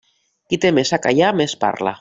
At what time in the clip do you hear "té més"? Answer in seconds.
0.63-0.95